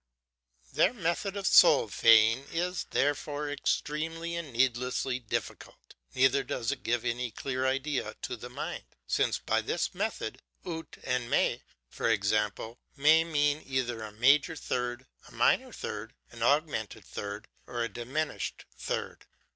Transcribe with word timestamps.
Their 0.73 0.93
method 0.93 1.37
of 1.37 1.45
sol 1.45 1.87
faing 1.87 2.51
is, 2.51 2.85
therefore, 2.85 3.51
extremely 3.51 4.35
and 4.35 4.51
needlessly 4.51 5.19
difficult, 5.19 5.93
neither 6.15 6.43
does 6.43 6.71
it 6.71 6.81
give 6.81 7.05
any 7.05 7.29
clear 7.29 7.67
idea 7.67 8.15
to 8.23 8.35
the 8.35 8.49
mind; 8.49 8.85
since, 9.05 9.37
by 9.37 9.61
this 9.61 9.93
method, 9.93 10.41
Ut 10.65 10.97
and 11.03 11.29
Me, 11.29 11.61
for 11.87 12.09
example, 12.09 12.79
may 12.95 13.23
mean 13.23 13.61
either 13.63 14.01
a 14.01 14.11
major 14.11 14.55
third, 14.55 15.05
a 15.27 15.31
minor 15.33 15.71
third, 15.71 16.15
an 16.31 16.41
augmented 16.41 17.05
third, 17.05 17.47
or 17.67 17.83
a 17.83 17.87
diminished 17.87 18.65
third. 18.75 19.27